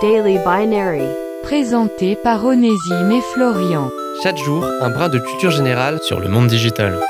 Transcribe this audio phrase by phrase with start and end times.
[0.00, 1.02] Daily Binary.
[1.42, 3.90] Présenté par Onésime et Florian.
[4.22, 7.00] Chaque jour, un brin de culture générale sur le monde digital.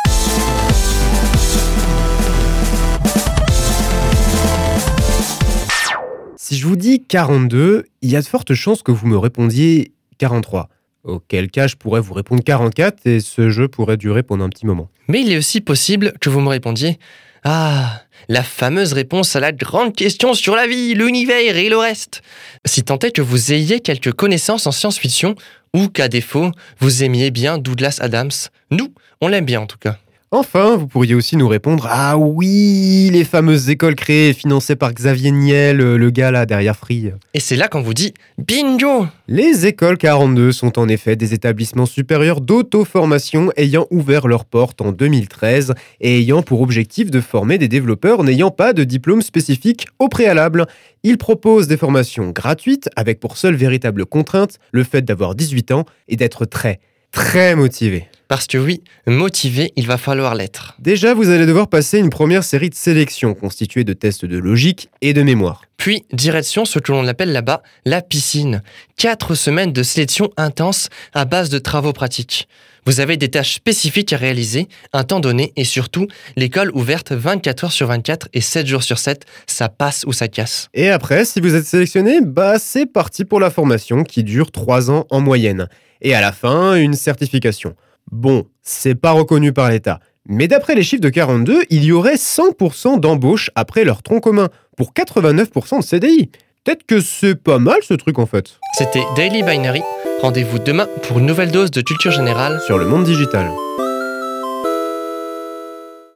[6.37, 9.93] Si je vous dis 42, il y a de fortes chances que vous me répondiez
[10.17, 10.69] 43.
[11.05, 14.67] Auquel cas, je pourrais vous répondre 44 et ce jeu pourrait durer pendant un petit
[14.67, 14.89] moment.
[15.09, 16.99] Mais il est aussi possible que vous me répondiez
[17.45, 22.23] Ah, la fameuse réponse à la grande question sur la vie, l'univers et le reste.
[22.65, 25.35] Si tant est que vous ayez quelques connaissances en science-fiction
[25.75, 28.31] ou qu'à défaut, vous aimiez bien Douglas Adams,
[28.71, 29.99] nous, on l'aime bien en tout cas.
[30.31, 34.93] Enfin, vous pourriez aussi nous répondre Ah oui, les fameuses écoles créées et financées par
[34.93, 37.13] Xavier Niel, euh, le gars là derrière Free.
[37.33, 41.87] Et c'est là qu'on vous dit Bingo Les écoles 42 sont en effet des établissements
[41.87, 45.73] supérieurs d'auto-formation ayant ouvert leurs portes en 2013
[46.03, 50.67] et ayant pour objectif de former des développeurs n'ayant pas de diplôme spécifique au préalable.
[51.05, 55.87] Ils proposent des formations gratuites avec pour seule véritable contrainte le fait d'avoir 18 ans
[56.07, 56.81] et d'être très,
[57.13, 58.09] très motivé.
[58.29, 60.75] Parce que oui, motivé, il va falloir l'être.
[60.79, 64.91] Déjà, vous allez devoir passer une première série de sélections constituée de tests de logique
[65.01, 65.63] et de mémoire.
[65.79, 68.63] Puis, direction ce que l'on appelle là-bas la piscine.
[68.99, 72.49] Quatre semaines de sélection intense à base de travaux pratiques.
[72.85, 76.07] Vous avez des tâches spécifiques à réaliser, un temps donné et surtout
[76.37, 80.29] l'école ouverte 24 heures sur 24 et 7 jours sur 7, ça passe ou ça
[80.29, 80.69] casse.
[80.75, 84.91] Et après, si vous êtes sélectionné, bah c'est parti pour la formation qui dure 3
[84.91, 85.69] ans en moyenne.
[86.03, 87.75] Et à la fin, une certification.
[88.11, 90.01] Bon, c'est pas reconnu par l'État.
[90.27, 94.49] Mais d'après les chiffres de 42, il y aurait 100% d'embauche après leur tronc commun,
[94.77, 96.31] pour 89% de CDI.
[96.65, 98.59] Peut-être que c'est pas mal ce truc en fait.
[98.75, 99.83] C'était Daily Binary.
[100.21, 103.51] Rendez-vous demain pour une nouvelle dose de culture générale Sur le monde digital.